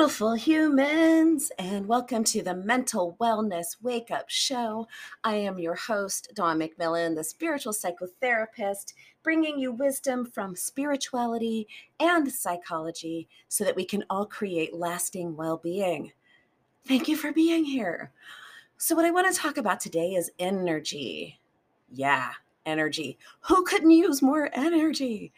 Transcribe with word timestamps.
beautiful 0.00 0.32
humans, 0.32 1.52
and 1.58 1.86
welcome 1.86 2.24
to 2.24 2.42
the 2.42 2.54
Mental 2.54 3.18
Wellness 3.20 3.76
Wake 3.82 4.10
Up 4.10 4.30
Show. 4.30 4.88
I 5.24 5.34
am 5.34 5.58
your 5.58 5.74
host, 5.74 6.32
Dawn 6.34 6.58
McMillan, 6.58 7.14
the 7.14 7.22
spiritual 7.22 7.74
psychotherapist, 7.74 8.94
bringing 9.22 9.58
you 9.58 9.72
wisdom 9.72 10.24
from 10.24 10.56
spirituality 10.56 11.68
and 12.00 12.32
psychology 12.32 13.28
so 13.48 13.62
that 13.62 13.76
we 13.76 13.84
can 13.84 14.02
all 14.08 14.24
create 14.24 14.72
lasting 14.72 15.36
well 15.36 15.58
being. 15.58 16.12
Thank 16.88 17.06
you 17.06 17.18
for 17.18 17.30
being 17.30 17.66
here. 17.66 18.10
So, 18.78 18.96
what 18.96 19.04
I 19.04 19.10
want 19.10 19.30
to 19.30 19.38
talk 19.38 19.58
about 19.58 19.80
today 19.80 20.14
is 20.14 20.30
energy. 20.38 21.38
Yeah, 21.92 22.30
energy. 22.64 23.18
Who 23.40 23.64
couldn't 23.64 23.90
use 23.90 24.22
more 24.22 24.48
energy? 24.54 25.34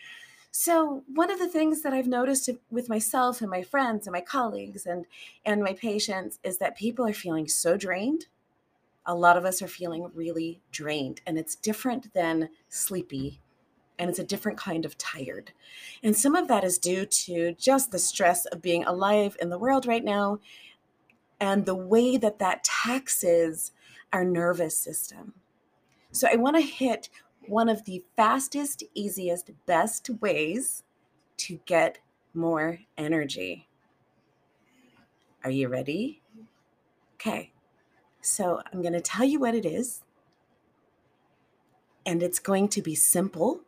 So 0.54 1.02
one 1.06 1.30
of 1.30 1.38
the 1.38 1.48
things 1.48 1.80
that 1.80 1.94
I've 1.94 2.06
noticed 2.06 2.50
with 2.70 2.90
myself 2.90 3.40
and 3.40 3.50
my 3.50 3.62
friends 3.62 4.06
and 4.06 4.12
my 4.12 4.20
colleagues 4.20 4.84
and 4.84 5.06
and 5.46 5.62
my 5.62 5.72
patients 5.72 6.38
is 6.44 6.58
that 6.58 6.76
people 6.76 7.06
are 7.06 7.14
feeling 7.14 7.48
so 7.48 7.78
drained. 7.78 8.26
A 9.06 9.14
lot 9.14 9.38
of 9.38 9.46
us 9.46 9.62
are 9.62 9.68
feeling 9.68 10.10
really 10.14 10.60
drained 10.70 11.22
and 11.26 11.38
it's 11.38 11.54
different 11.54 12.12
than 12.12 12.50
sleepy 12.68 13.40
and 13.98 14.10
it's 14.10 14.18
a 14.18 14.24
different 14.24 14.58
kind 14.58 14.84
of 14.84 14.98
tired. 14.98 15.52
And 16.02 16.14
some 16.14 16.36
of 16.36 16.48
that 16.48 16.64
is 16.64 16.76
due 16.76 17.06
to 17.06 17.54
just 17.54 17.90
the 17.90 17.98
stress 17.98 18.44
of 18.44 18.60
being 18.60 18.84
alive 18.84 19.38
in 19.40 19.48
the 19.48 19.58
world 19.58 19.86
right 19.86 20.04
now 20.04 20.38
and 21.40 21.64
the 21.64 21.74
way 21.74 22.18
that 22.18 22.40
that 22.40 22.62
taxes 22.62 23.72
our 24.12 24.24
nervous 24.24 24.76
system. 24.76 25.32
So 26.10 26.28
I 26.30 26.36
want 26.36 26.56
to 26.56 26.62
hit 26.62 27.08
one 27.46 27.68
of 27.68 27.84
the 27.84 28.04
fastest, 28.16 28.82
easiest, 28.94 29.50
best 29.66 30.08
ways 30.20 30.82
to 31.38 31.60
get 31.66 31.98
more 32.34 32.78
energy. 32.96 33.68
Are 35.44 35.50
you 35.50 35.68
ready? 35.68 36.22
Okay, 37.14 37.52
so 38.20 38.60
I'm 38.72 38.80
going 38.80 38.94
to 38.94 39.00
tell 39.00 39.24
you 39.24 39.38
what 39.40 39.54
it 39.54 39.64
is, 39.64 40.02
and 42.04 42.22
it's 42.22 42.38
going 42.38 42.68
to 42.68 42.82
be 42.82 42.94
simple, 42.94 43.60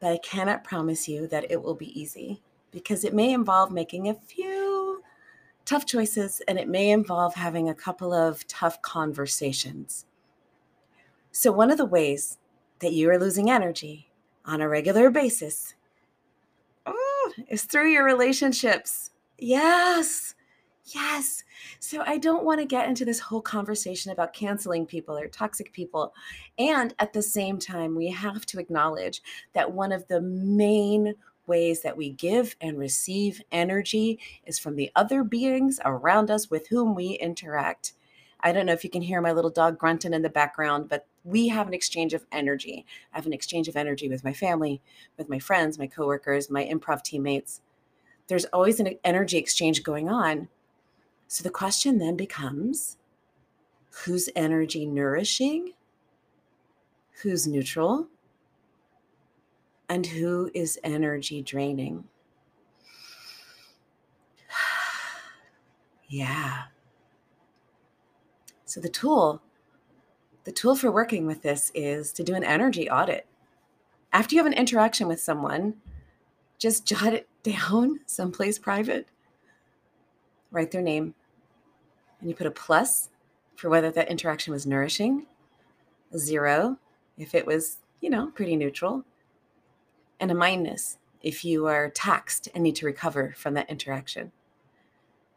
but 0.00 0.12
I 0.12 0.18
cannot 0.18 0.64
promise 0.64 1.08
you 1.08 1.26
that 1.28 1.50
it 1.50 1.62
will 1.62 1.74
be 1.74 1.98
easy 1.98 2.42
because 2.70 3.04
it 3.04 3.14
may 3.14 3.32
involve 3.32 3.70
making 3.70 4.08
a 4.08 4.14
few 4.14 5.02
tough 5.64 5.86
choices 5.86 6.40
and 6.46 6.58
it 6.58 6.68
may 6.68 6.90
involve 6.90 7.34
having 7.34 7.68
a 7.68 7.74
couple 7.74 8.12
of 8.12 8.46
tough 8.46 8.80
conversations. 8.82 10.06
So, 11.38 11.52
one 11.52 11.70
of 11.70 11.76
the 11.76 11.84
ways 11.84 12.38
that 12.78 12.94
you 12.94 13.10
are 13.10 13.18
losing 13.18 13.50
energy 13.50 14.08
on 14.46 14.62
a 14.62 14.68
regular 14.70 15.10
basis 15.10 15.74
oh, 16.86 17.32
is 17.46 17.64
through 17.64 17.90
your 17.90 18.06
relationships. 18.06 19.10
Yes. 19.36 20.34
Yes. 20.86 21.44
So 21.78 22.02
I 22.06 22.16
don't 22.16 22.46
want 22.46 22.60
to 22.60 22.66
get 22.66 22.88
into 22.88 23.04
this 23.04 23.20
whole 23.20 23.42
conversation 23.42 24.12
about 24.12 24.32
canceling 24.32 24.86
people 24.86 25.14
or 25.14 25.28
toxic 25.28 25.74
people. 25.74 26.14
And 26.58 26.94
at 27.00 27.12
the 27.12 27.20
same 27.20 27.58
time, 27.58 27.94
we 27.94 28.08
have 28.08 28.46
to 28.46 28.58
acknowledge 28.58 29.20
that 29.52 29.70
one 29.70 29.92
of 29.92 30.08
the 30.08 30.22
main 30.22 31.14
ways 31.46 31.82
that 31.82 31.98
we 31.98 32.12
give 32.12 32.56
and 32.62 32.78
receive 32.78 33.42
energy 33.52 34.18
is 34.46 34.58
from 34.58 34.74
the 34.74 34.90
other 34.96 35.22
beings 35.22 35.80
around 35.84 36.30
us 36.30 36.50
with 36.50 36.68
whom 36.68 36.94
we 36.94 37.08
interact. 37.08 37.92
I 38.40 38.52
don't 38.52 38.66
know 38.66 38.72
if 38.72 38.84
you 38.84 38.90
can 38.90 39.02
hear 39.02 39.20
my 39.20 39.32
little 39.32 39.50
dog 39.50 39.78
grunting 39.78 40.12
in 40.12 40.22
the 40.22 40.28
background, 40.28 40.88
but 40.88 41.06
we 41.24 41.48
have 41.48 41.66
an 41.66 41.74
exchange 41.74 42.14
of 42.14 42.26
energy. 42.30 42.84
I 43.12 43.18
have 43.18 43.26
an 43.26 43.32
exchange 43.32 43.66
of 43.68 43.76
energy 43.76 44.08
with 44.08 44.24
my 44.24 44.32
family, 44.32 44.80
with 45.16 45.28
my 45.28 45.38
friends, 45.38 45.78
my 45.78 45.86
coworkers, 45.86 46.50
my 46.50 46.64
improv 46.64 47.02
teammates. 47.02 47.60
There's 48.28 48.44
always 48.46 48.78
an 48.80 48.98
energy 49.04 49.38
exchange 49.38 49.82
going 49.82 50.08
on. 50.08 50.48
So 51.28 51.42
the 51.42 51.50
question 51.50 51.98
then 51.98 52.16
becomes 52.16 52.98
whose 54.04 54.28
energy 54.36 54.86
nourishing? 54.86 55.72
Who's 57.22 57.46
neutral? 57.46 58.08
And 59.88 60.06
who 60.06 60.50
is 60.54 60.78
energy 60.84 61.42
draining? 61.42 62.04
yeah. 66.08 66.64
So 68.76 68.82
the 68.82 68.90
tool 68.90 69.40
the 70.44 70.52
tool 70.52 70.76
for 70.76 70.92
working 70.92 71.26
with 71.26 71.40
this 71.40 71.72
is 71.74 72.12
to 72.12 72.22
do 72.22 72.34
an 72.34 72.44
energy 72.44 72.90
audit. 72.90 73.26
After 74.12 74.34
you 74.34 74.38
have 74.42 74.52
an 74.52 74.58
interaction 74.58 75.08
with 75.08 75.18
someone, 75.18 75.76
just 76.58 76.84
jot 76.86 77.14
it 77.14 77.26
down 77.42 78.00
someplace 78.04 78.58
private, 78.58 79.08
write 80.50 80.72
their 80.72 80.82
name, 80.82 81.14
and 82.20 82.28
you 82.28 82.36
put 82.36 82.46
a 82.46 82.50
plus 82.50 83.08
for 83.54 83.70
whether 83.70 83.90
that 83.90 84.10
interaction 84.10 84.52
was 84.52 84.66
nourishing, 84.66 85.24
a 86.12 86.18
zero 86.18 86.76
if 87.16 87.34
it 87.34 87.46
was, 87.46 87.78
you 88.02 88.10
know, 88.10 88.26
pretty 88.26 88.56
neutral, 88.56 89.06
and 90.20 90.30
a 90.30 90.34
minus 90.34 90.98
if 91.22 91.46
you 91.46 91.64
are 91.64 91.88
taxed 91.88 92.50
and 92.54 92.62
need 92.62 92.76
to 92.76 92.84
recover 92.84 93.32
from 93.38 93.54
that 93.54 93.70
interaction. 93.70 94.32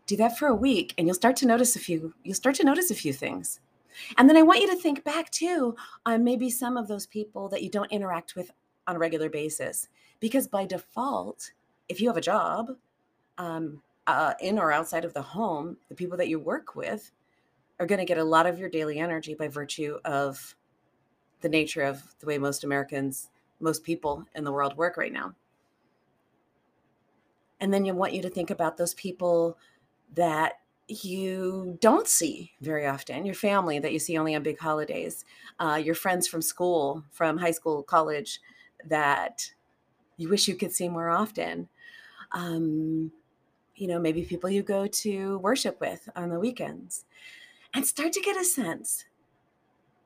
Do 0.10 0.18
that 0.18 0.40
for 0.40 0.48
a 0.48 0.56
week 0.56 0.96
and 0.98 1.06
you'll 1.06 1.14
start 1.14 1.36
to 1.36 1.46
notice 1.46 1.76
a 1.76 1.80
few 1.80 2.16
you'll 2.24 2.34
start 2.34 2.56
to 2.56 2.64
notice 2.64 2.90
a 2.90 2.96
few 2.96 3.14
things. 3.14 3.60
And 4.18 4.28
then 4.28 4.38
I 4.38 4.42
want 4.42 4.60
you 4.60 4.66
to 4.66 4.76
think 4.76 5.04
back 5.04 5.30
too 5.30 5.76
on 6.04 6.24
maybe 6.24 6.50
some 6.50 6.78
of 6.78 6.88
those 6.88 7.06
people 7.06 7.48
that 7.50 7.62
you 7.62 7.70
don't 7.70 7.92
interact 7.92 8.36
with 8.36 8.50
on 8.88 8.96
a 8.96 9.00
regular 9.00 9.30
basis. 9.30 9.88
Because 10.20 10.48
by 10.48 10.66
default, 10.66 11.52
if 11.90 12.02
you 12.02 12.08
have 12.08 12.18
a 12.18 12.22
job 12.22 12.72
um, 13.38 13.84
uh, 14.08 14.34
in 14.40 14.58
or 14.58 14.72
outside 14.72 15.06
of 15.06 15.14
the 15.14 15.22
home, 15.22 15.78
the 15.90 15.96
people 15.96 16.18
that 16.18 16.28
you 16.28 16.40
work 16.40 16.76
with 16.76 17.12
are 17.80 17.86
going 17.86 18.00
to 18.00 18.06
get 18.06 18.18
a 18.18 18.24
lot 18.24 18.48
of 18.48 18.58
your 18.58 18.68
daily 18.68 18.98
energy 18.98 19.36
by 19.36 19.48
virtue 19.48 20.00
of 20.06 20.56
the 21.42 21.50
nature 21.50 21.84
of 21.84 22.02
the 22.20 22.26
way 22.26 22.40
most 22.40 22.64
Americans, 22.64 23.30
most 23.60 23.84
people 23.84 24.26
in 24.34 24.44
the 24.44 24.52
world 24.52 24.76
work 24.76 24.98
right 24.98 25.14
now. 25.14 25.36
And 27.60 27.72
then 27.72 27.86
you 27.86 27.94
want 27.94 28.14
you 28.14 28.24
to 28.24 28.30
think 28.30 28.50
about 28.50 28.76
those 28.76 28.96
people 28.96 29.56
that 30.16 30.54
you 30.88 31.78
don't 31.82 32.08
see 32.08 32.52
very 32.62 32.88
often 32.88 33.24
your 33.24 33.36
family 33.36 33.78
that 33.78 33.94
you 33.94 34.00
see 34.00 34.18
only 34.18 34.34
on 34.34 34.42
big 34.42 34.58
holidays 34.58 35.24
uh, 35.60 35.80
your 35.82 35.94
friends 35.94 36.28
from 36.28 36.42
school 36.42 37.04
from 37.12 37.38
high 37.38 37.52
school 37.52 37.84
college 37.84 38.40
that 38.86 39.52
you 40.20 40.30
wish 40.30 40.48
you 40.48 40.56
could 40.56 40.74
see 40.74 40.90
more 40.90 41.10
often. 41.10 41.68
Um, 42.32 43.12
you 43.76 43.88
know 43.88 43.98
maybe 43.98 44.24
people 44.26 44.50
you 44.50 44.62
go 44.62 44.86
to 44.86 45.40
worship 45.40 45.80
with 45.80 46.08
on 46.16 46.30
the 46.30 46.40
weekends. 46.40 47.06
And 47.74 47.86
start 47.86 48.12
to 48.14 48.22
get 48.22 48.40
a 48.40 48.44
sense 48.44 49.06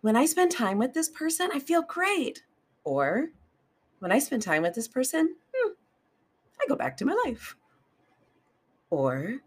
when 0.02 0.18
i 0.18 0.26
spend 0.26 0.52
time 0.52 0.78
with 0.78 0.94
this 0.94 1.10
person 1.10 1.50
i 1.54 1.60
feel 1.60 1.82
great. 1.82 2.44
Or 2.84 3.30
when 4.00 4.12
i 4.12 4.20
spend 4.20 4.44
time 4.44 4.62
with 4.62 4.76
this 4.76 4.88
person 4.88 5.36
hmm, 5.54 5.72
i 6.62 6.66
go 6.68 6.76
back 6.76 6.96
to 6.98 7.06
my 7.06 7.18
life. 7.26 7.56
Or 8.90 9.38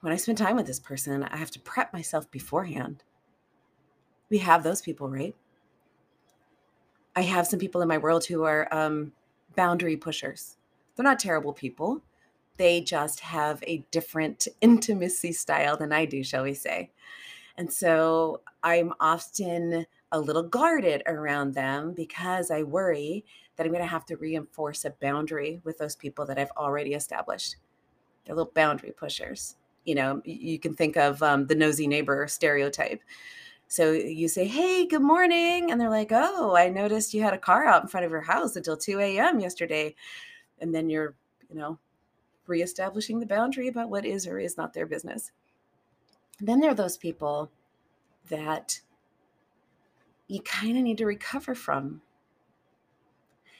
when 0.00 0.12
I 0.12 0.16
spend 0.16 0.38
time 0.38 0.56
with 0.56 0.66
this 0.66 0.80
person, 0.80 1.24
I 1.24 1.36
have 1.36 1.50
to 1.52 1.60
prep 1.60 1.92
myself 1.92 2.30
beforehand. 2.30 3.02
We 4.30 4.38
have 4.38 4.62
those 4.62 4.80
people, 4.80 5.08
right? 5.08 5.34
I 7.14 7.22
have 7.22 7.46
some 7.46 7.58
people 7.58 7.82
in 7.82 7.88
my 7.88 7.98
world 7.98 8.24
who 8.24 8.44
are 8.44 8.72
um, 8.72 9.12
boundary 9.56 9.96
pushers. 9.96 10.56
They're 10.94 11.04
not 11.04 11.18
terrible 11.18 11.52
people. 11.52 12.02
They 12.56 12.80
just 12.80 13.20
have 13.20 13.62
a 13.66 13.84
different 13.90 14.48
intimacy 14.60 15.32
style 15.32 15.76
than 15.76 15.92
I 15.92 16.04
do, 16.04 16.22
shall 16.22 16.44
we 16.44 16.54
say. 16.54 16.90
And 17.56 17.70
so 17.72 18.40
I'm 18.62 18.94
often 19.00 19.86
a 20.12 20.20
little 20.20 20.42
guarded 20.42 21.02
around 21.06 21.54
them 21.54 21.92
because 21.92 22.50
I 22.50 22.62
worry 22.62 23.24
that 23.56 23.66
I'm 23.66 23.72
going 23.72 23.84
to 23.84 23.90
have 23.90 24.06
to 24.06 24.16
reinforce 24.16 24.84
a 24.84 24.90
boundary 24.90 25.60
with 25.64 25.78
those 25.78 25.94
people 25.94 26.24
that 26.26 26.38
I've 26.38 26.52
already 26.56 26.94
established. 26.94 27.56
They're 28.24 28.34
little 28.34 28.52
boundary 28.54 28.92
pushers. 28.92 29.56
You 29.90 29.96
know, 29.96 30.22
you 30.24 30.60
can 30.60 30.74
think 30.74 30.96
of 30.96 31.20
um, 31.20 31.48
the 31.48 31.56
nosy 31.56 31.88
neighbor 31.88 32.28
stereotype. 32.28 33.02
So 33.66 33.90
you 33.90 34.28
say, 34.28 34.46
Hey, 34.46 34.86
good 34.86 35.02
morning. 35.02 35.72
And 35.72 35.80
they're 35.80 35.90
like, 35.90 36.12
Oh, 36.12 36.54
I 36.54 36.68
noticed 36.68 37.12
you 37.12 37.22
had 37.22 37.34
a 37.34 37.38
car 37.38 37.66
out 37.66 37.82
in 37.82 37.88
front 37.88 38.06
of 38.06 38.12
your 38.12 38.20
house 38.20 38.54
until 38.54 38.76
2 38.76 39.00
a.m. 39.00 39.40
yesterday. 39.40 39.96
And 40.60 40.72
then 40.72 40.88
you're, 40.88 41.16
you 41.48 41.56
know, 41.58 41.76
reestablishing 42.46 43.18
the 43.18 43.26
boundary 43.26 43.66
about 43.66 43.90
what 43.90 44.06
is 44.06 44.28
or 44.28 44.38
is 44.38 44.56
not 44.56 44.74
their 44.74 44.86
business. 44.86 45.32
Then 46.38 46.60
there 46.60 46.70
are 46.70 46.74
those 46.74 46.96
people 46.96 47.50
that 48.28 48.80
you 50.28 50.40
kind 50.42 50.76
of 50.76 50.84
need 50.84 50.98
to 50.98 51.04
recover 51.04 51.56
from. 51.56 52.00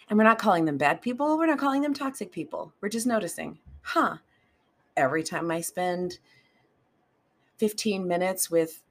And 0.09 0.17
we're 0.17 0.23
not 0.23 0.39
calling 0.39 0.65
them 0.65 0.79
bad 0.79 1.03
people. 1.03 1.37
We're 1.37 1.47
not 1.47 1.59
calling 1.59 1.83
them 1.83 1.93
toxic 1.93 2.31
people. 2.31 2.73
We're 2.81 2.89
just 2.89 3.09
noticing, 3.09 3.59
huh, 3.83 4.19
every 5.01 5.23
time 5.23 5.51
I 5.51 5.61
spend 5.61 6.19
15 7.59 8.07
minutes 8.07 8.51
with 8.51 8.83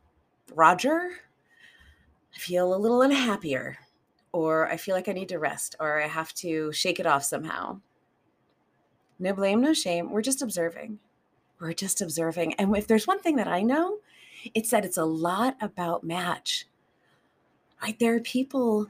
Roger, 0.54 1.10
I 2.36 2.38
feel 2.38 2.74
a 2.74 2.78
little 2.78 3.02
unhappier, 3.02 3.78
or 4.32 4.68
I 4.70 4.78
feel 4.78 4.96
like 4.96 5.08
I 5.08 5.14
need 5.14 5.30
to 5.30 5.40
rest, 5.40 5.76
or 5.80 6.02
I 6.02 6.08
have 6.08 6.34
to 6.36 6.72
shake 6.72 7.00
it 7.00 7.06
off 7.06 7.24
somehow. 7.24 7.80
No 9.20 9.34
blame, 9.34 9.62
no 9.62 9.74
shame. 9.74 10.12
We're 10.12 10.22
just 10.22 10.42
observing. 10.42 11.00
We're 11.60 11.74
just 11.74 12.02
observing. 12.02 12.54
And 12.56 12.76
if 12.76 12.88
there's 12.88 13.08
one 13.08 13.20
thing 13.20 13.36
that 13.36 13.48
I 13.48 13.62
know, 13.62 13.98
it's 14.54 14.70
that 14.70 14.86
it's 14.86 14.98
a 14.98 15.06
lot 15.06 15.58
about 15.60 16.04
match. 16.04 16.66
Right? 17.82 17.98
There 18.00 18.16
are 18.16 18.22
people 18.22 18.88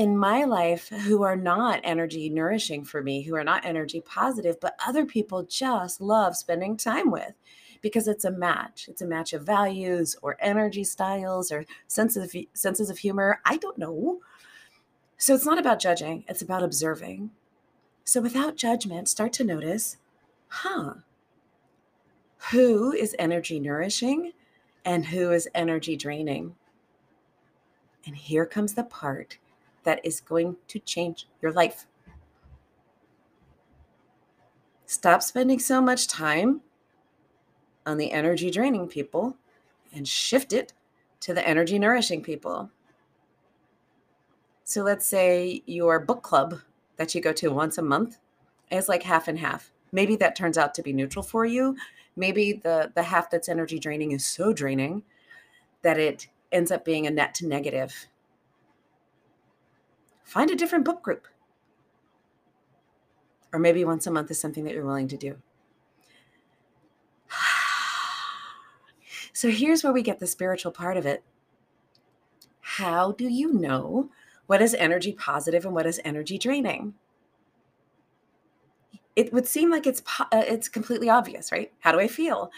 in 0.00 0.16
my 0.16 0.44
life 0.44 0.88
who 0.88 1.22
are 1.22 1.36
not 1.36 1.78
energy 1.84 2.30
nourishing 2.30 2.86
for 2.86 3.02
me, 3.02 3.20
who 3.20 3.34
are 3.34 3.44
not 3.44 3.66
energy 3.66 4.00
positive, 4.00 4.58
but 4.58 4.74
other 4.86 5.04
people 5.04 5.42
just 5.42 6.00
love 6.00 6.34
spending 6.34 6.74
time 6.74 7.10
with 7.10 7.34
because 7.82 8.08
it's 8.08 8.24
a 8.24 8.30
match. 8.30 8.86
It's 8.88 9.02
a 9.02 9.06
match 9.06 9.34
of 9.34 9.44
values 9.44 10.16
or 10.22 10.38
energy 10.40 10.84
styles 10.84 11.52
or 11.52 11.66
senses 11.86 12.34
of, 12.34 12.42
senses 12.54 12.88
of 12.88 12.96
humor. 12.96 13.42
I 13.44 13.58
don't 13.58 13.76
know. 13.76 14.20
So 15.18 15.34
it's 15.34 15.44
not 15.44 15.58
about 15.58 15.80
judging, 15.80 16.24
it's 16.26 16.40
about 16.40 16.62
observing. 16.62 17.32
So 18.02 18.22
without 18.22 18.56
judgment, 18.56 19.06
start 19.06 19.34
to 19.34 19.44
notice, 19.44 19.98
huh, 20.48 20.94
who 22.52 22.90
is 22.90 23.14
energy 23.18 23.60
nourishing 23.60 24.32
and 24.82 25.04
who 25.04 25.30
is 25.30 25.46
energy 25.54 25.94
draining? 25.94 26.54
And 28.06 28.16
here 28.16 28.46
comes 28.46 28.72
the 28.72 28.84
part 28.84 29.36
that 29.84 30.00
is 30.04 30.20
going 30.20 30.56
to 30.68 30.78
change 30.78 31.26
your 31.40 31.52
life. 31.52 31.86
Stop 34.86 35.22
spending 35.22 35.58
so 35.58 35.80
much 35.80 36.08
time 36.08 36.62
on 37.86 37.96
the 37.96 38.12
energy 38.12 38.50
draining 38.50 38.88
people 38.88 39.36
and 39.92 40.06
shift 40.06 40.52
it 40.52 40.72
to 41.20 41.34
the 41.34 41.46
energy 41.46 41.78
nourishing 41.78 42.22
people. 42.22 42.70
So 44.64 44.82
let's 44.82 45.06
say 45.06 45.62
your 45.66 45.98
book 46.00 46.22
club 46.22 46.60
that 46.96 47.14
you 47.14 47.20
go 47.20 47.32
to 47.32 47.48
once 47.48 47.78
a 47.78 47.82
month 47.82 48.18
is 48.70 48.88
like 48.88 49.02
half 49.02 49.26
and 49.26 49.38
half. 49.38 49.72
Maybe 49.92 50.16
that 50.16 50.36
turns 50.36 50.56
out 50.56 50.74
to 50.74 50.82
be 50.82 50.92
neutral 50.92 51.22
for 51.22 51.44
you. 51.44 51.76
Maybe 52.16 52.52
the 52.52 52.92
the 52.94 53.02
half 53.02 53.30
that's 53.30 53.48
energy 53.48 53.78
draining 53.78 54.12
is 54.12 54.24
so 54.24 54.52
draining 54.52 55.02
that 55.82 55.98
it 55.98 56.28
ends 56.52 56.70
up 56.70 56.84
being 56.84 57.06
a 57.06 57.10
net 57.10 57.34
to 57.36 57.46
negative. 57.46 58.06
Find 60.30 60.48
a 60.48 60.54
different 60.54 60.84
book 60.84 61.02
group. 61.02 61.26
Or 63.52 63.58
maybe 63.58 63.84
once 63.84 64.06
a 64.06 64.12
month 64.12 64.30
is 64.30 64.38
something 64.38 64.62
that 64.62 64.74
you're 64.74 64.86
willing 64.86 65.08
to 65.08 65.16
do. 65.16 65.36
So 69.32 69.48
here's 69.48 69.82
where 69.82 69.92
we 69.92 70.02
get 70.02 70.18
the 70.20 70.26
spiritual 70.26 70.70
part 70.70 70.96
of 70.96 71.06
it. 71.06 71.24
How 72.60 73.12
do 73.12 73.26
you 73.26 73.52
know 73.52 74.10
what 74.46 74.60
is 74.60 74.74
energy 74.74 75.12
positive 75.12 75.64
and 75.64 75.74
what 75.74 75.86
is 75.86 76.00
energy 76.04 76.36
draining? 76.36 76.94
It 79.16 79.32
would 79.32 79.46
seem 79.46 79.70
like 79.70 79.86
it's 79.86 80.02
uh, 80.20 80.26
it's 80.46 80.68
completely 80.68 81.08
obvious, 81.08 81.50
right? 81.50 81.72
How 81.80 81.90
do 81.90 82.00
I 82.00 82.06
feel? 82.06 82.52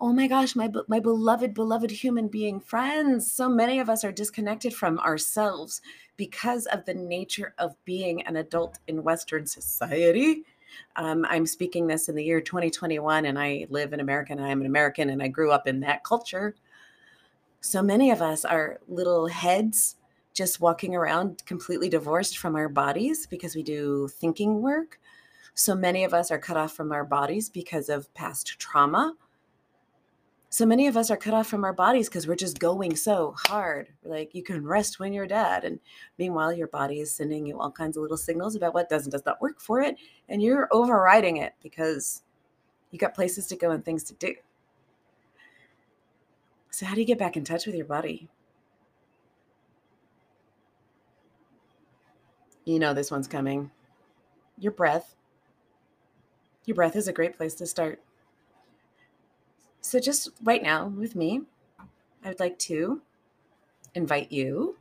Oh 0.00 0.12
my 0.12 0.26
gosh, 0.26 0.56
my 0.56 0.70
my 0.88 1.00
beloved 1.00 1.52
beloved 1.54 1.90
human 1.90 2.28
being 2.28 2.58
friends. 2.60 3.30
So 3.30 3.48
many 3.48 3.80
of 3.80 3.90
us 3.90 4.02
are 4.04 4.12
disconnected 4.12 4.74
from 4.74 4.98
ourselves 5.00 5.82
because 6.16 6.66
of 6.66 6.84
the 6.86 6.94
nature 6.94 7.54
of 7.58 7.76
being 7.84 8.22
an 8.22 8.36
adult 8.36 8.78
in 8.86 9.02
western 9.02 9.46
society 9.46 10.44
um, 10.96 11.24
I'm 11.28 11.46
speaking 11.46 11.86
this 11.86 12.08
in 12.08 12.14
the 12.14 12.24
year 12.24 12.40
2021, 12.40 13.26
and 13.26 13.38
I 13.38 13.66
live 13.70 13.92
in 13.92 14.00
America, 14.00 14.32
and 14.32 14.42
I'm 14.42 14.60
an 14.60 14.66
American, 14.66 15.10
and 15.10 15.22
I 15.22 15.28
grew 15.28 15.50
up 15.50 15.66
in 15.66 15.80
that 15.80 16.04
culture. 16.04 16.54
So 17.60 17.82
many 17.82 18.10
of 18.10 18.22
us 18.22 18.44
are 18.44 18.80
little 18.88 19.26
heads 19.26 19.96
just 20.32 20.60
walking 20.60 20.94
around 20.94 21.44
completely 21.44 21.88
divorced 21.88 22.38
from 22.38 22.56
our 22.56 22.68
bodies 22.68 23.26
because 23.26 23.54
we 23.54 23.62
do 23.62 24.08
thinking 24.08 24.62
work. 24.62 24.98
So 25.54 25.74
many 25.74 26.04
of 26.04 26.14
us 26.14 26.30
are 26.30 26.38
cut 26.38 26.56
off 26.56 26.72
from 26.72 26.92
our 26.92 27.04
bodies 27.04 27.48
because 27.48 27.88
of 27.88 28.12
past 28.14 28.58
trauma 28.58 29.14
so 30.52 30.66
many 30.66 30.88
of 30.88 30.96
us 30.96 31.12
are 31.12 31.16
cut 31.16 31.32
off 31.32 31.46
from 31.46 31.62
our 31.62 31.72
bodies 31.72 32.08
because 32.08 32.26
we're 32.26 32.34
just 32.34 32.58
going 32.58 32.96
so 32.96 33.34
hard. 33.38 33.88
Like 34.02 34.34
you 34.34 34.42
can 34.42 34.66
rest 34.66 34.98
when 34.98 35.12
you're 35.12 35.28
dead. 35.28 35.64
And 35.64 35.78
meanwhile, 36.18 36.52
your 36.52 36.66
body 36.66 36.98
is 36.98 37.14
sending 37.14 37.46
you 37.46 37.60
all 37.60 37.70
kinds 37.70 37.96
of 37.96 38.02
little 38.02 38.16
signals 38.16 38.56
about 38.56 38.74
what 38.74 38.88
does 38.88 39.04
and 39.04 39.12
does 39.12 39.24
not 39.24 39.40
work 39.40 39.60
for 39.60 39.80
it. 39.80 39.96
And 40.28 40.42
you're 40.42 40.68
overriding 40.72 41.36
it 41.36 41.54
because 41.62 42.22
you 42.90 42.98
got 42.98 43.14
places 43.14 43.46
to 43.46 43.56
go 43.56 43.70
and 43.70 43.84
things 43.84 44.02
to 44.04 44.14
do. 44.14 44.34
So, 46.72 46.84
how 46.84 46.94
do 46.94 47.00
you 47.00 47.06
get 47.06 47.18
back 47.18 47.36
in 47.36 47.44
touch 47.44 47.66
with 47.66 47.76
your 47.76 47.86
body? 47.86 48.28
You 52.64 52.80
know, 52.80 52.92
this 52.92 53.10
one's 53.10 53.28
coming. 53.28 53.70
Your 54.58 54.72
breath. 54.72 55.14
Your 56.64 56.74
breath 56.74 56.96
is 56.96 57.06
a 57.06 57.12
great 57.12 57.36
place 57.36 57.54
to 57.54 57.66
start. 57.66 58.02
So, 59.80 59.98
just 59.98 60.30
right 60.42 60.62
now 60.62 60.88
with 60.88 61.16
me, 61.16 61.42
I 62.24 62.28
would 62.28 62.40
like 62.40 62.58
to 62.60 63.00
invite 63.94 64.30
you 64.30 64.76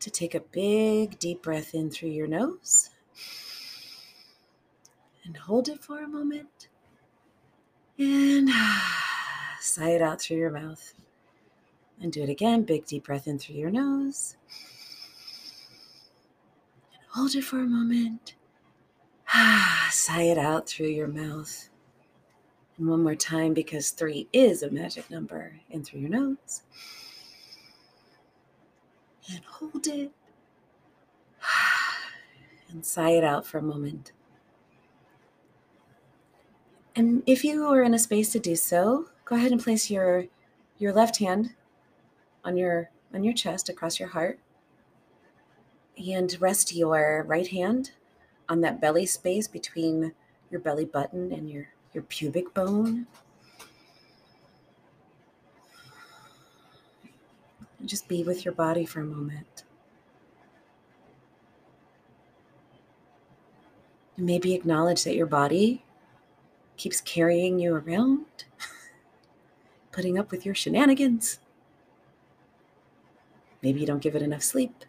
to 0.00 0.10
take 0.10 0.34
a 0.34 0.40
big 0.40 1.18
deep 1.18 1.42
breath 1.42 1.74
in 1.74 1.90
through 1.90 2.10
your 2.10 2.26
nose 2.26 2.90
and 5.24 5.36
hold 5.36 5.68
it 5.68 5.82
for 5.82 6.02
a 6.02 6.08
moment 6.08 6.68
and 7.98 8.48
sigh 9.60 9.90
it 9.90 10.02
out 10.02 10.20
through 10.20 10.38
your 10.38 10.50
mouth. 10.50 10.94
And 12.00 12.12
do 12.12 12.22
it 12.22 12.28
again. 12.28 12.64
Big 12.64 12.84
deep 12.84 13.04
breath 13.04 13.28
in 13.28 13.38
through 13.38 13.56
your 13.56 13.70
nose. 13.70 14.36
And 16.92 17.02
hold 17.10 17.36
it 17.36 17.44
for 17.44 17.60
a 17.60 17.66
moment. 17.66 18.34
sigh 19.90 20.22
it 20.22 20.38
out 20.38 20.68
through 20.68 20.88
your 20.88 21.06
mouth. 21.06 21.68
And 22.82 22.90
one 22.90 23.04
more 23.04 23.14
time 23.14 23.54
because 23.54 23.90
three 23.90 24.26
is 24.32 24.60
a 24.60 24.68
magic 24.68 25.08
number. 25.08 25.60
In 25.70 25.84
through 25.84 26.00
your 26.00 26.10
nose. 26.10 26.62
And 29.30 29.44
hold 29.44 29.86
it. 29.86 30.10
And 32.68 32.84
sigh 32.84 33.10
it 33.10 33.22
out 33.22 33.46
for 33.46 33.58
a 33.58 33.62
moment. 33.62 34.10
And 36.96 37.22
if 37.24 37.44
you 37.44 37.66
are 37.66 37.82
in 37.82 37.94
a 37.94 38.00
space 38.00 38.32
to 38.32 38.40
do 38.40 38.56
so, 38.56 39.10
go 39.26 39.36
ahead 39.36 39.52
and 39.52 39.62
place 39.62 39.88
your 39.88 40.24
your 40.78 40.92
left 40.92 41.20
hand 41.20 41.54
on 42.44 42.56
your 42.56 42.90
on 43.14 43.22
your 43.22 43.34
chest 43.34 43.68
across 43.68 44.00
your 44.00 44.08
heart 44.08 44.40
and 45.96 46.36
rest 46.40 46.74
your 46.74 47.24
right 47.28 47.46
hand 47.48 47.92
on 48.48 48.60
that 48.62 48.80
belly 48.80 49.06
space 49.06 49.46
between 49.46 50.14
your 50.50 50.60
belly 50.60 50.86
button 50.86 51.30
and 51.30 51.48
your 51.48 51.68
your 51.94 52.04
pubic 52.04 52.52
bone. 52.54 53.06
And 57.78 57.88
just 57.88 58.08
be 58.08 58.22
with 58.22 58.44
your 58.44 58.54
body 58.54 58.84
for 58.84 59.00
a 59.00 59.04
moment. 59.04 59.64
And 64.16 64.26
maybe 64.26 64.54
acknowledge 64.54 65.04
that 65.04 65.16
your 65.16 65.26
body 65.26 65.84
keeps 66.76 67.00
carrying 67.00 67.58
you 67.58 67.74
around, 67.74 68.44
putting 69.92 70.18
up 70.18 70.30
with 70.30 70.46
your 70.46 70.54
shenanigans. 70.54 71.38
Maybe 73.62 73.80
you 73.80 73.86
don't 73.86 74.02
give 74.02 74.16
it 74.16 74.22
enough 74.22 74.42
sleep. 74.42 74.84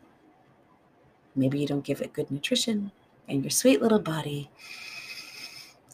Maybe 1.35 1.59
you 1.59 1.67
don't 1.67 1.83
give 1.83 2.01
it 2.01 2.13
good 2.13 2.31
nutrition. 2.31 2.91
And 3.27 3.43
your 3.43 3.51
sweet 3.51 3.81
little 3.81 3.99
body 3.99 4.49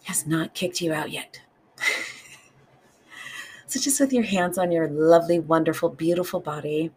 has 0.10 0.26
not 0.26 0.56
kicked 0.56 0.82
you 0.82 0.92
out 0.92 1.12
yet. 1.12 1.40
so, 3.68 3.80
just 3.80 4.00
with 4.00 4.12
your 4.12 4.24
hands 4.24 4.58
on 4.58 4.72
your 4.72 4.88
lovely, 4.88 5.38
wonderful, 5.38 5.88
beautiful 5.88 6.40
body, 6.40 6.90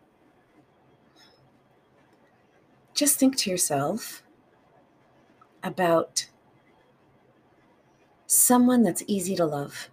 just 2.94 3.18
think 3.18 3.36
to 3.36 3.50
yourself 3.50 4.22
about 5.62 6.26
someone 8.26 8.82
that's 8.82 9.04
easy 9.06 9.36
to 9.36 9.44
love. 9.44 9.90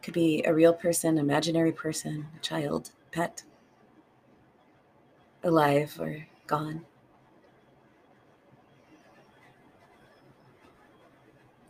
Could 0.00 0.14
be 0.14 0.42
a 0.46 0.54
real 0.54 0.72
person, 0.72 1.18
imaginary 1.18 1.72
person, 1.72 2.28
a 2.34 2.40
child, 2.40 2.92
pet, 3.12 3.42
alive 5.44 5.98
or 6.00 6.26
gone. 6.46 6.86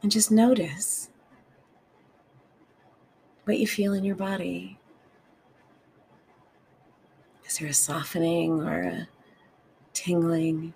And 0.07 0.13
just 0.13 0.31
notice 0.31 1.11
what 3.43 3.59
you 3.59 3.67
feel 3.67 3.93
in 3.93 4.05
your 4.05 4.15
body. 4.15 4.79
Is 7.45 7.59
there 7.59 7.67
a 7.67 7.75
softening 7.75 8.63
or 8.63 8.83
a 8.83 9.09
tingling? 9.95 10.75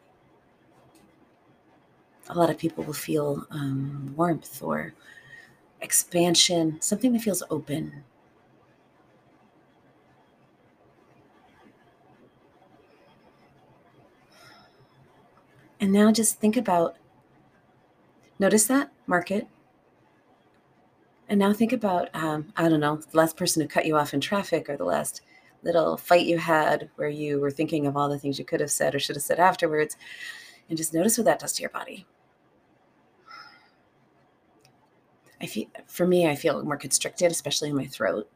A 2.28 2.34
lot 2.37 2.50
of 2.50 2.58
people 2.58 2.82
will 2.82 2.92
feel 2.92 3.46
um, 3.52 4.14
warmth 4.16 4.60
or 4.64 4.94
expansion, 5.80 6.80
something 6.80 7.12
that 7.12 7.22
feels 7.22 7.44
open. 7.50 8.02
And 15.80 15.92
now 15.92 16.10
just 16.10 16.40
think 16.40 16.56
about 16.56 16.96
Notice 18.40 18.64
that, 18.68 18.90
mark 19.11 19.31
it. 19.31 19.47
And 21.29 21.38
now 21.38 21.52
think 21.52 21.73
about, 21.73 22.09
um, 22.14 22.52
I 22.57 22.69
don't 22.69 22.81
know, 22.81 22.97
the 22.97 23.17
last 23.17 23.37
person 23.37 23.61
who 23.61 23.69
cut 23.69 23.85
you 23.85 23.97
off 23.97 24.14
in 24.14 24.21
traffic 24.21 24.71
or 24.71 24.76
the 24.76 24.85
last 24.85 25.21
little 25.62 25.97
fight 25.97 26.26
you 26.26 26.38
had 26.38 26.88
where 26.97 27.09
you 27.09 27.38
were 27.38 27.50
thinking 27.50 27.87
of 27.87 27.97
all 27.97 28.09
the 28.09 28.19
things 28.19 28.38
you 28.38 28.45
could 28.45 28.61
have 28.61 28.71
said 28.71 28.95
or 28.95 28.99
should 28.99 29.17
have 29.17 29.23
said 29.23 29.38
afterwards. 29.38 29.97
And 30.69 30.79
just 30.79 30.95
notice 30.95 31.19
what 31.19 31.25
that 31.26 31.40
does 31.40 31.52
to 31.55 31.61
your 31.61 31.71
body. 31.71 32.07
I 35.40 35.47
feel, 35.47 35.67
for 35.87 36.07
me, 36.07 36.29
I 36.29 36.37
feel 36.37 36.62
more 36.62 36.76
constricted, 36.76 37.31
especially 37.31 37.71
in 37.71 37.76
my 37.76 37.87
throat. 37.87 38.31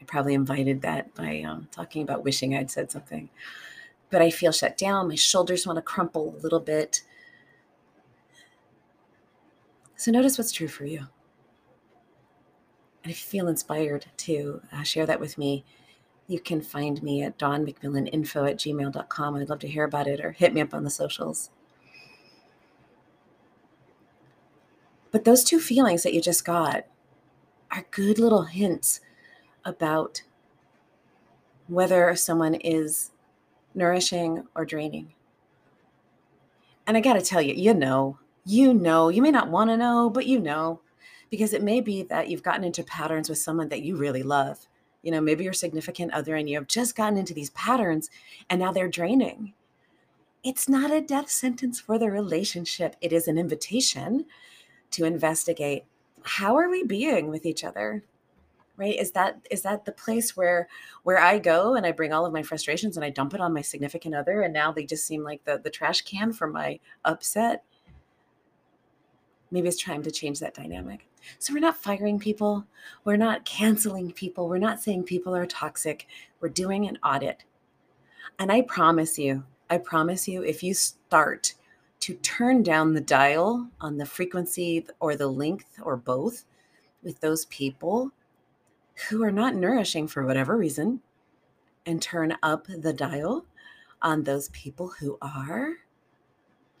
I 0.00 0.04
probably 0.04 0.34
invited 0.34 0.82
that 0.82 1.14
by 1.14 1.42
um, 1.42 1.68
talking 1.70 2.02
about 2.02 2.24
wishing 2.24 2.56
I'd 2.56 2.70
said 2.70 2.90
something. 2.90 3.30
But 4.10 4.22
I 4.22 4.30
feel 4.30 4.52
shut 4.52 4.76
down. 4.76 5.08
My 5.08 5.14
shoulders 5.14 5.66
want 5.66 5.76
to 5.76 5.82
crumple 5.82 6.34
a 6.36 6.42
little 6.42 6.60
bit. 6.60 7.02
So 10.02 10.10
notice 10.10 10.36
what's 10.36 10.50
true 10.50 10.66
for 10.66 10.84
you. 10.84 11.06
And 13.04 13.12
if 13.12 13.20
you 13.20 13.28
feel 13.28 13.46
inspired 13.46 14.06
to 14.16 14.60
uh, 14.72 14.82
share 14.82 15.06
that 15.06 15.20
with 15.20 15.38
me, 15.38 15.64
you 16.26 16.40
can 16.40 16.60
find 16.60 17.00
me 17.04 17.22
at 17.22 17.38
dawnmcmillaninfo 17.38 18.50
at 18.50 18.56
gmail.com. 18.56 19.36
I'd 19.36 19.48
love 19.48 19.60
to 19.60 19.68
hear 19.68 19.84
about 19.84 20.08
it 20.08 20.18
or 20.18 20.32
hit 20.32 20.52
me 20.54 20.60
up 20.60 20.74
on 20.74 20.82
the 20.82 20.90
socials. 20.90 21.50
But 25.12 25.22
those 25.22 25.44
two 25.44 25.60
feelings 25.60 26.02
that 26.02 26.14
you 26.14 26.20
just 26.20 26.44
got 26.44 26.84
are 27.70 27.86
good 27.92 28.18
little 28.18 28.42
hints 28.42 29.02
about 29.64 30.24
whether 31.68 32.12
someone 32.16 32.54
is 32.56 33.12
nourishing 33.72 34.48
or 34.56 34.64
draining. 34.64 35.14
And 36.88 36.96
I 36.96 37.00
got 37.00 37.12
to 37.12 37.22
tell 37.22 37.40
you, 37.40 37.54
you 37.54 37.72
know, 37.72 38.18
you 38.44 38.74
know, 38.74 39.08
you 39.08 39.22
may 39.22 39.30
not 39.30 39.50
want 39.50 39.70
to 39.70 39.76
know, 39.76 40.10
but 40.10 40.26
you 40.26 40.38
know, 40.38 40.80
because 41.30 41.52
it 41.52 41.62
may 41.62 41.80
be 41.80 42.02
that 42.04 42.28
you've 42.28 42.42
gotten 42.42 42.64
into 42.64 42.82
patterns 42.82 43.28
with 43.28 43.38
someone 43.38 43.68
that 43.68 43.82
you 43.82 43.96
really 43.96 44.22
love. 44.22 44.66
You 45.02 45.10
know, 45.10 45.20
maybe 45.20 45.44
your 45.44 45.52
significant 45.52 46.12
other 46.12 46.36
and 46.36 46.48
you 46.48 46.56
have 46.56 46.68
just 46.68 46.96
gotten 46.96 47.18
into 47.18 47.34
these 47.34 47.50
patterns 47.50 48.10
and 48.50 48.60
now 48.60 48.72
they're 48.72 48.88
draining. 48.88 49.54
It's 50.44 50.68
not 50.68 50.90
a 50.90 51.00
death 51.00 51.30
sentence 51.30 51.80
for 51.80 51.98
the 51.98 52.10
relationship, 52.10 52.96
it 53.00 53.12
is 53.12 53.28
an 53.28 53.38
invitation 53.38 54.26
to 54.92 55.04
investigate 55.04 55.84
how 56.24 56.56
are 56.56 56.70
we 56.70 56.84
being 56.84 57.28
with 57.28 57.44
each 57.44 57.64
other 57.64 58.04
right 58.76 58.98
is 58.98 59.12
that 59.12 59.46
is 59.50 59.62
that 59.62 59.84
the 59.84 59.92
place 59.92 60.36
where 60.36 60.68
where 61.02 61.18
i 61.18 61.38
go 61.38 61.74
and 61.74 61.84
i 61.84 61.92
bring 61.92 62.12
all 62.12 62.24
of 62.24 62.32
my 62.32 62.42
frustrations 62.42 62.96
and 62.96 63.04
i 63.04 63.10
dump 63.10 63.34
it 63.34 63.40
on 63.40 63.52
my 63.52 63.60
significant 63.60 64.14
other 64.14 64.42
and 64.42 64.52
now 64.52 64.72
they 64.72 64.84
just 64.84 65.06
seem 65.06 65.22
like 65.22 65.44
the 65.44 65.60
the 65.62 65.70
trash 65.70 66.02
can 66.02 66.32
for 66.32 66.46
my 66.46 66.78
upset 67.04 67.64
maybe 69.52 69.68
it's 69.68 69.82
time 69.82 70.02
to 70.02 70.10
change 70.10 70.40
that 70.40 70.54
dynamic. 70.54 71.06
So 71.38 71.52
we're 71.52 71.60
not 71.60 71.76
firing 71.76 72.18
people. 72.18 72.66
We're 73.04 73.16
not 73.16 73.44
canceling 73.44 74.10
people. 74.10 74.48
We're 74.48 74.58
not 74.58 74.80
saying 74.80 75.04
people 75.04 75.36
are 75.36 75.46
toxic. 75.46 76.08
We're 76.40 76.48
doing 76.48 76.88
an 76.88 76.98
audit. 77.04 77.44
And 78.38 78.50
i 78.50 78.62
promise 78.62 79.18
you 79.18 79.44
i 79.70 79.78
promise 79.78 80.26
you 80.26 80.42
if 80.42 80.62
you 80.62 80.74
start 80.74 81.54
to 82.00 82.14
turn 82.14 82.62
down 82.64 82.94
the 82.94 83.00
dial 83.00 83.68
on 83.80 83.96
the 83.98 84.06
frequency 84.06 84.84
or 84.98 85.14
the 85.14 85.28
length 85.28 85.78
or 85.82 85.96
both 85.96 86.44
with 87.02 87.20
those 87.20 87.44
people 87.44 88.10
who 89.08 89.22
are 89.22 89.30
not 89.30 89.54
nourishing 89.54 90.08
for 90.08 90.24
whatever 90.24 90.56
reason 90.56 91.00
and 91.86 92.00
turn 92.00 92.36
up 92.42 92.66
the 92.66 92.92
dial 92.92 93.44
on 94.00 94.24
those 94.24 94.48
people 94.48 94.88
who 94.98 95.16
are, 95.22 95.74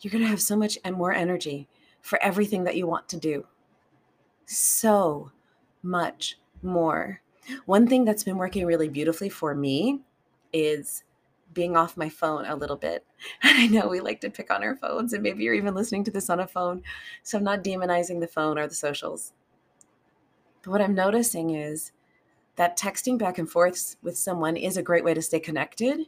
you're 0.00 0.10
going 0.10 0.24
to 0.24 0.28
have 0.28 0.40
so 0.40 0.56
much 0.56 0.76
and 0.84 0.96
more 0.96 1.12
energy 1.12 1.68
for 2.02 2.22
everything 2.22 2.64
that 2.64 2.76
you 2.76 2.86
want 2.86 3.08
to 3.08 3.16
do. 3.16 3.46
So 4.44 5.30
much 5.82 6.38
more. 6.62 7.22
One 7.64 7.86
thing 7.86 8.04
that's 8.04 8.24
been 8.24 8.36
working 8.36 8.66
really 8.66 8.88
beautifully 8.88 9.28
for 9.28 9.54
me 9.54 10.00
is 10.52 11.04
being 11.54 11.76
off 11.76 11.96
my 11.96 12.08
phone 12.08 12.44
a 12.44 12.56
little 12.56 12.76
bit. 12.76 13.04
And 13.42 13.58
I 13.58 13.66
know 13.66 13.88
we 13.88 14.00
like 14.00 14.20
to 14.22 14.30
pick 14.30 14.50
on 14.50 14.62
our 14.62 14.76
phones, 14.76 15.12
and 15.12 15.22
maybe 15.22 15.44
you're 15.44 15.54
even 15.54 15.74
listening 15.74 16.04
to 16.04 16.10
this 16.10 16.30
on 16.30 16.40
a 16.40 16.46
phone. 16.46 16.82
So 17.22 17.38
I'm 17.38 17.44
not 17.44 17.64
demonizing 17.64 18.20
the 18.20 18.26
phone 18.26 18.58
or 18.58 18.66
the 18.66 18.74
socials. 18.74 19.32
But 20.62 20.70
what 20.70 20.80
I'm 20.80 20.94
noticing 20.94 21.50
is 21.50 21.92
that 22.56 22.78
texting 22.78 23.18
back 23.18 23.38
and 23.38 23.50
forth 23.50 23.96
with 24.02 24.16
someone 24.16 24.56
is 24.56 24.76
a 24.76 24.82
great 24.82 25.04
way 25.04 25.14
to 25.14 25.22
stay 25.22 25.40
connected. 25.40 26.06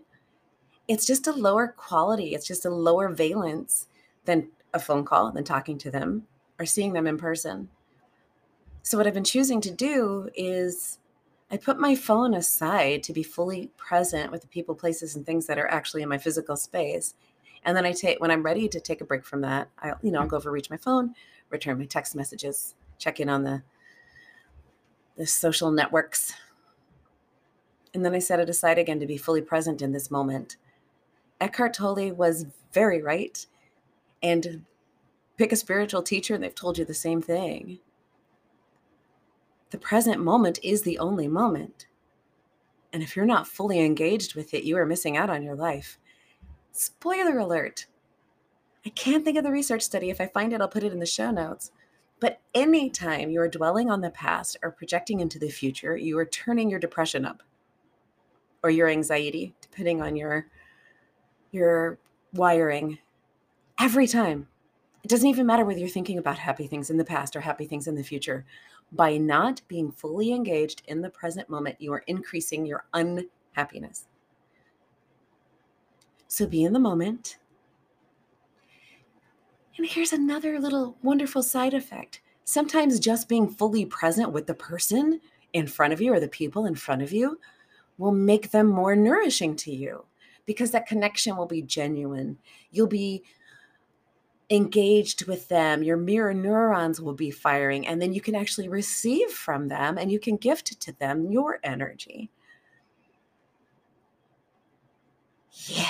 It's 0.86 1.06
just 1.06 1.26
a 1.26 1.32
lower 1.32 1.68
quality, 1.68 2.34
it's 2.34 2.46
just 2.46 2.66
a 2.66 2.70
lower 2.70 3.08
valence 3.08 3.88
than 4.26 4.48
a 4.74 4.78
phone 4.78 5.04
call, 5.04 5.32
than 5.32 5.44
talking 5.44 5.78
to 5.78 5.90
them 5.90 6.26
or 6.58 6.66
seeing 6.66 6.92
them 6.92 7.06
in 7.06 7.16
person. 7.16 7.68
So, 8.82 8.98
what 8.98 9.06
I've 9.06 9.14
been 9.14 9.24
choosing 9.24 9.62
to 9.62 9.70
do 9.70 10.28
is 10.34 10.98
I 11.50 11.56
put 11.56 11.78
my 11.78 11.94
phone 11.94 12.34
aside 12.34 13.02
to 13.04 13.12
be 13.12 13.22
fully 13.22 13.70
present 13.76 14.30
with 14.30 14.42
the 14.42 14.48
people, 14.48 14.74
places, 14.74 15.16
and 15.16 15.24
things 15.24 15.46
that 15.46 15.58
are 15.58 15.70
actually 15.70 16.02
in 16.02 16.08
my 16.08 16.18
physical 16.18 16.56
space. 16.56 17.14
And 17.64 17.76
then 17.76 17.86
I 17.86 17.92
take 17.92 18.20
when 18.20 18.30
I'm 18.30 18.42
ready 18.42 18.68
to 18.68 18.80
take 18.80 19.00
a 19.00 19.06
break 19.06 19.24
from 19.24 19.40
that, 19.40 19.68
I'll, 19.78 19.98
you 20.02 20.10
know, 20.10 20.20
I'll 20.20 20.26
go 20.26 20.36
over 20.36 20.50
reach 20.50 20.68
my 20.68 20.76
phone, 20.76 21.14
return 21.48 21.78
my 21.78 21.86
text 21.86 22.14
messages, 22.14 22.74
check 22.98 23.20
in 23.20 23.28
on 23.28 23.44
the 23.44 23.62
the 25.16 25.26
social 25.26 25.70
networks. 25.70 26.34
And 27.94 28.04
then 28.04 28.14
I 28.14 28.18
set 28.18 28.40
it 28.40 28.50
aside 28.50 28.78
again 28.78 28.98
to 29.00 29.06
be 29.06 29.16
fully 29.16 29.40
present 29.40 29.80
in 29.80 29.92
this 29.92 30.10
moment. 30.10 30.56
Eckhart 31.40 31.74
Tolle 31.74 32.12
was 32.12 32.46
very 32.72 33.00
right. 33.00 33.46
And 34.24 34.64
pick 35.36 35.52
a 35.52 35.56
spiritual 35.56 36.02
teacher, 36.02 36.34
and 36.34 36.42
they've 36.42 36.54
told 36.54 36.78
you 36.78 36.84
the 36.84 36.94
same 36.94 37.22
thing 37.22 37.78
the 39.74 39.78
present 39.78 40.20
moment 40.20 40.60
is 40.62 40.82
the 40.82 41.00
only 41.00 41.26
moment. 41.26 41.88
And 42.92 43.02
if 43.02 43.16
you're 43.16 43.26
not 43.26 43.48
fully 43.48 43.80
engaged 43.80 44.36
with 44.36 44.54
it, 44.54 44.62
you 44.62 44.76
are 44.76 44.86
missing 44.86 45.16
out 45.16 45.30
on 45.30 45.42
your 45.42 45.56
life. 45.56 45.98
Spoiler 46.70 47.38
alert. 47.38 47.86
I 48.86 48.90
can't 48.90 49.24
think 49.24 49.36
of 49.36 49.42
the 49.42 49.50
research 49.50 49.82
study. 49.82 50.10
If 50.10 50.20
I 50.20 50.28
find 50.28 50.52
it, 50.52 50.60
I'll 50.60 50.68
put 50.68 50.84
it 50.84 50.92
in 50.92 51.00
the 51.00 51.06
show 51.06 51.32
notes. 51.32 51.72
But 52.20 52.40
anytime 52.54 53.30
you 53.30 53.40
are 53.40 53.48
dwelling 53.48 53.90
on 53.90 54.00
the 54.00 54.10
past 54.10 54.56
or 54.62 54.70
projecting 54.70 55.18
into 55.18 55.40
the 55.40 55.48
future, 55.48 55.96
you 55.96 56.16
are 56.18 56.24
turning 56.24 56.70
your 56.70 56.78
depression 56.78 57.24
up 57.24 57.42
or 58.62 58.70
your 58.70 58.88
anxiety, 58.88 59.56
depending 59.60 60.00
on 60.00 60.14
your 60.14 60.46
your 61.50 61.98
wiring. 62.32 62.98
Every 63.78 64.06
time. 64.06 64.48
It 65.02 65.10
doesn't 65.10 65.28
even 65.28 65.44
matter 65.44 65.64
whether 65.66 65.78
you're 65.78 65.88
thinking 65.88 66.16
about 66.16 66.38
happy 66.38 66.66
things 66.66 66.88
in 66.88 66.96
the 66.96 67.04
past 67.04 67.36
or 67.36 67.40
happy 67.40 67.66
things 67.66 67.86
in 67.86 67.94
the 67.94 68.02
future. 68.02 68.46
By 68.90 69.18
not 69.18 69.60
being 69.68 69.92
fully 69.92 70.32
engaged 70.32 70.82
in 70.88 71.02
the 71.02 71.10
present 71.10 71.50
moment, 71.50 71.76
you 71.78 71.92
are 71.92 72.04
increasing 72.06 72.64
your 72.64 72.86
unhappiness. 72.94 74.06
So 76.26 76.46
be 76.46 76.64
in 76.64 76.72
the 76.72 76.78
moment. 76.78 77.36
And 79.76 79.86
here's 79.86 80.12
another 80.12 80.58
little 80.58 80.96
wonderful 81.02 81.42
side 81.42 81.74
effect. 81.74 82.22
Sometimes 82.44 82.98
just 82.98 83.28
being 83.28 83.48
fully 83.48 83.84
present 83.84 84.32
with 84.32 84.46
the 84.46 84.54
person 84.54 85.20
in 85.52 85.66
front 85.66 85.92
of 85.92 86.00
you 86.00 86.14
or 86.14 86.20
the 86.20 86.28
people 86.28 86.64
in 86.64 86.74
front 86.74 87.02
of 87.02 87.12
you 87.12 87.38
will 87.98 88.12
make 88.12 88.50
them 88.50 88.68
more 88.68 88.96
nourishing 88.96 89.54
to 89.56 89.70
you 89.70 90.04
because 90.46 90.70
that 90.70 90.86
connection 90.86 91.36
will 91.36 91.46
be 91.46 91.62
genuine. 91.62 92.38
You'll 92.70 92.86
be 92.86 93.22
engaged 94.50 95.26
with 95.26 95.48
them, 95.48 95.82
your 95.82 95.96
mirror 95.96 96.34
neurons 96.34 97.00
will 97.00 97.14
be 97.14 97.30
firing, 97.30 97.86
and 97.86 98.00
then 98.00 98.12
you 98.12 98.20
can 98.20 98.34
actually 98.34 98.68
receive 98.68 99.30
from 99.30 99.68
them 99.68 99.96
and 99.98 100.12
you 100.12 100.18
can 100.18 100.36
gift 100.36 100.80
to 100.80 100.92
them 100.92 101.30
your 101.30 101.58
energy. 101.64 102.30
Yeah. 105.66 105.86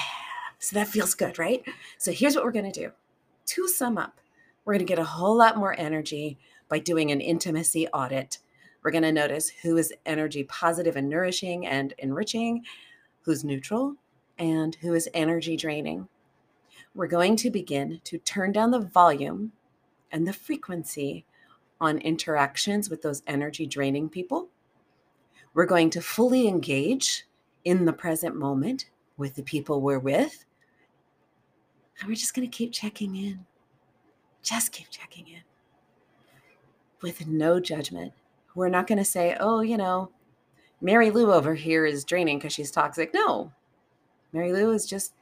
So 0.59 0.77
that 0.77 0.89
feels 0.89 1.15
good, 1.15 1.39
right? 1.39 1.63
So 1.99 2.13
here's 2.13 2.35
what 2.35 2.45
we're 2.45 2.53
going 2.53 2.71
to 2.71 2.81
do 2.81 2.93
to 3.47 3.69
sum 3.69 3.99
up, 3.99 4.21
we're 4.65 4.75
going 4.75 4.87
to 4.87 4.91
get 4.91 4.99
a 4.99 5.05
whole 5.05 5.37
lot 5.37 5.57
more 5.57 5.79
energy 5.79 6.39
by 6.69 6.79
doing 6.79 7.11
an 7.11 7.21
intimacy 7.21 7.87
audit. 7.89 8.39
We're 8.83 8.91
going 8.91 9.03
to 9.03 9.13
notice 9.13 9.51
who 9.63 9.77
is 9.77 9.93
energy 10.07 10.45
positive 10.45 10.97
and 10.97 11.09
nourishing 11.09 11.67
and 11.67 11.93
enriching, 11.99 12.65
who's 13.23 13.45
neutral, 13.45 13.97
and 14.39 14.75
who 14.77 14.95
is 14.95 15.09
energy 15.13 15.57
draining 15.57 16.09
we're 16.95 17.07
going 17.07 17.37
to 17.37 17.51
begin 17.51 18.01
to 18.05 18.19
turn 18.19 18.53
down 18.53 18.71
the 18.71 18.81
volume 18.81 19.53
and 20.13 20.27
the 20.27 20.33
frequency 20.33 21.25
on 21.81 21.99
interactions 21.99 22.89
with 22.89 23.03
those 23.03 23.23
energy 23.27 23.67
draining 23.67 24.09
people. 24.09 24.49
We're 25.55 25.67
going 25.67 25.91
to 25.91 26.01
fully 26.01 26.47
engage 26.47 27.27
in 27.65 27.85
the 27.85 27.93
present 27.93 28.37
moment 28.37 28.91
with 29.17 29.35
the 29.35 29.43
people 29.43 29.81
we're 29.81 29.99
with. 29.99 30.45
And 31.99 32.09
we're 32.09 32.15
just 32.15 32.35
going 32.35 32.49
to 32.49 32.57
keep 32.57 32.73
checking 32.73 33.17
in. 33.17 33.45
Just 34.43 34.73
keep 34.73 34.91
checking 34.91 35.27
in 35.27 35.43
with 37.03 37.27
no 37.27 37.61
judgment. 37.61 38.13
We're 38.55 38.69
not 38.69 38.87
going 38.87 38.99
to 38.99 39.05
say, 39.05 39.37
oh, 39.41 39.61
you 39.61 39.77
know, 39.77 40.11
Mary 40.81 41.11
Lou 41.11 41.33
over 41.33 41.55
here 41.55 41.87
is 41.87 42.05
draining 42.05 42.39
because 42.39 42.53
she's 42.53 42.71
toxic. 42.71 43.13
No, 43.15 43.53
Mary 44.33 44.53
Lou 44.53 44.73
is 44.73 44.87
just 44.87 45.13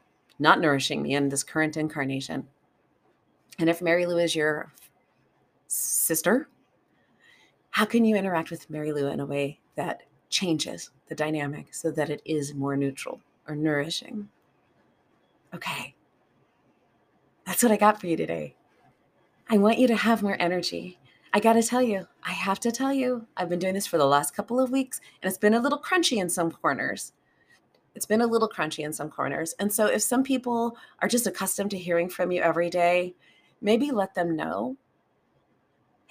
not 0.42 0.61
nourishing 0.61 1.02
me 1.02 1.14
in 1.14 1.28
this 1.28 1.44
current 1.44 1.76
incarnation. 1.76 2.46
And 3.58 3.70
if 3.70 3.80
Mary 3.80 4.04
Lou 4.04 4.18
is 4.18 4.34
your 4.34 4.72
sister, 5.68 6.49
how 7.70 7.84
can 7.84 8.04
you 8.04 8.16
interact 8.16 8.50
with 8.50 8.68
Mary 8.68 8.92
Lou 8.92 9.06
in 9.06 9.20
a 9.20 9.26
way 9.26 9.61
that 9.76 10.02
changes 10.28 10.90
the 11.08 11.14
dynamic 11.14 11.72
so 11.72 11.90
that 11.92 12.11
it 12.11 12.20
is 12.26 12.54
more 12.54 12.76
neutral 12.76 13.20
or 13.49 13.54
nourishing? 13.54 14.28
Okay. 15.54 15.94
That's 17.46 17.62
what 17.62 17.72
I 17.72 17.76
got 17.76 18.00
for 18.00 18.08
you 18.08 18.16
today. 18.16 18.56
I 19.49 19.58
want 19.58 19.78
you 19.78 19.87
to 19.88 19.96
have 19.96 20.22
more 20.22 20.37
energy. 20.40 20.99
I 21.32 21.40
got 21.40 21.54
to 21.54 21.62
tell 21.62 21.82
you, 21.82 22.06
I 22.25 22.32
have 22.32 22.61
to 22.61 22.72
tell 22.72 22.92
you, 22.92 23.26
I've 23.37 23.49
been 23.49 23.58
doing 23.58 23.75
this 23.75 23.87
for 23.87 23.99
the 23.99 24.06
last 24.06 24.34
couple 24.34 24.61
of 24.61 24.70
weeks 24.70 25.00
and 25.22 25.28
it's 25.28 25.38
been 25.38 25.54
a 25.54 25.61
little 25.61 25.78
crunchy 25.78 26.18
in 26.18 26.28
some 26.28 26.50
corners. 26.50 27.12
It's 27.94 28.06
been 28.06 28.22
a 28.22 28.26
little 28.26 28.49
crunchy 28.49 28.84
in 28.84 28.92
some 28.92 29.11
corners. 29.11 29.54
And 29.58 29.72
so 29.72 29.87
if 29.87 30.02
some 30.02 30.22
people 30.22 30.76
are 31.00 31.08
just 31.08 31.26
accustomed 31.26 31.70
to 31.72 31.78
hearing 31.78 32.08
from 32.08 32.32
you 32.32 32.40
every 32.40 32.70
day, 32.70 33.14
maybe 33.61 33.90
let 33.90 34.14
them 34.14 34.37
know 34.37 34.76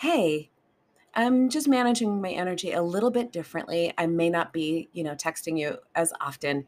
hey, 0.01 0.50
I'm 1.13 1.50
just 1.50 1.67
managing 1.67 2.21
my 2.23 2.31
energy 2.31 2.71
a 2.71 2.81
little 2.81 3.11
bit 3.11 3.31
differently. 3.31 3.93
I 4.00 4.07
may 4.07 4.31
not 4.31 4.51
be, 4.51 4.89
you 4.93 5.03
know, 5.03 5.13
texting 5.13 5.59
you 5.59 5.77
as 5.93 6.11
often. 6.19 6.65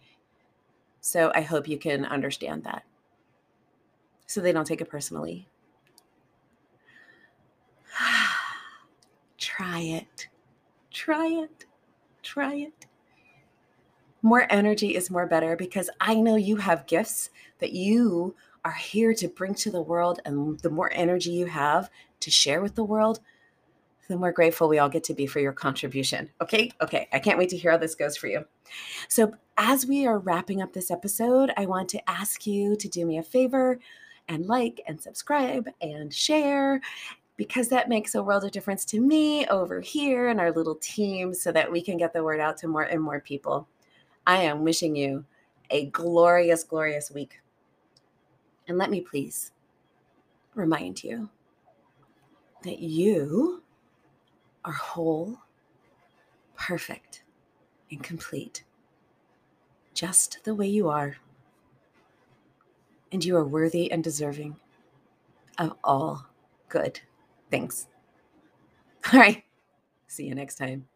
So 1.01 1.31
I 1.33 1.41
hope 1.41 1.67
you 1.67 1.79
can 1.79 2.05
understand 2.05 2.63
that. 2.65 2.83
So 4.27 4.39
they 4.39 4.51
don't 4.51 4.67
take 4.67 4.81
it 4.81 4.89
personally. 4.89 5.47
Try 9.39 9.79
it. 9.79 10.27
Try 10.91 11.27
it. 11.27 11.65
Try 12.21 12.53
it. 12.53 12.85
More 14.23 14.47
energy 14.49 14.95
is 14.95 15.11
more 15.11 15.27
better 15.27 15.55
because 15.55 15.89
I 16.01 16.15
know 16.15 16.35
you 16.35 16.55
have 16.55 16.87
gifts 16.87 17.29
that 17.59 17.73
you 17.73 18.35
are 18.65 18.71
here 18.71 19.13
to 19.13 19.27
bring 19.27 19.53
to 19.55 19.69
the 19.69 19.81
world. 19.81 20.21
And 20.25 20.59
the 20.61 20.69
more 20.69 20.91
energy 20.93 21.31
you 21.31 21.45
have 21.45 21.89
to 22.21 22.31
share 22.31 22.61
with 22.61 22.75
the 22.75 22.83
world, 22.83 23.19
the 24.07 24.17
more 24.17 24.31
grateful 24.31 24.67
we 24.67 24.79
all 24.79 24.89
get 24.89 25.03
to 25.05 25.13
be 25.13 25.27
for 25.27 25.39
your 25.39 25.53
contribution. 25.53 26.29
Okay. 26.41 26.71
Okay. 26.81 27.07
I 27.11 27.19
can't 27.19 27.37
wait 27.37 27.49
to 27.49 27.57
hear 27.57 27.71
how 27.71 27.77
this 27.77 27.95
goes 27.95 28.17
for 28.17 28.27
you. 28.27 28.45
So, 29.07 29.33
as 29.57 29.85
we 29.85 30.07
are 30.07 30.17
wrapping 30.17 30.61
up 30.61 30.73
this 30.73 30.89
episode, 30.89 31.51
I 31.57 31.67
want 31.67 31.89
to 31.89 32.09
ask 32.09 32.47
you 32.47 32.75
to 32.75 32.87
do 32.87 33.05
me 33.05 33.19
a 33.19 33.23
favor 33.23 33.79
and 34.27 34.47
like 34.47 34.81
and 34.87 34.99
subscribe 34.99 35.69
and 35.81 36.13
share 36.13 36.81
because 37.37 37.67
that 37.69 37.89
makes 37.89 38.15
a 38.15 38.23
world 38.23 38.43
of 38.43 38.51
difference 38.51 38.85
to 38.85 38.99
me 38.99 39.45
over 39.47 39.81
here 39.81 40.27
and 40.29 40.39
our 40.39 40.51
little 40.51 40.75
team 40.75 41.33
so 41.33 41.51
that 41.51 41.71
we 41.71 41.81
can 41.81 41.97
get 41.97 42.13
the 42.13 42.23
word 42.23 42.39
out 42.39 42.57
to 42.57 42.67
more 42.67 42.83
and 42.83 43.01
more 43.01 43.19
people. 43.19 43.67
I 44.25 44.43
am 44.43 44.63
wishing 44.63 44.95
you 44.95 45.25
a 45.69 45.87
glorious, 45.87 46.63
glorious 46.63 47.11
week. 47.11 47.41
And 48.67 48.77
let 48.77 48.89
me 48.89 49.01
please 49.01 49.51
remind 50.55 51.03
you 51.03 51.29
that 52.63 52.79
you 52.79 53.63
are 54.63 54.71
whole, 54.71 55.37
perfect, 56.55 57.23
and 57.91 58.01
complete, 58.01 58.63
just 59.93 60.43
the 60.45 60.55
way 60.55 60.67
you 60.67 60.87
are. 60.89 61.17
And 63.11 63.23
you 63.23 63.35
are 63.35 63.45
worthy 63.45 63.91
and 63.91 64.03
deserving 64.03 64.55
of 65.57 65.75
all 65.83 66.25
good 66.69 66.99
things. 67.51 67.87
All 69.13 69.19
right. 69.19 69.43
See 70.07 70.25
you 70.25 70.33
next 70.33 70.55
time. 70.55 70.87